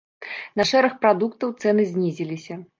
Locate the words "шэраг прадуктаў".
0.69-1.55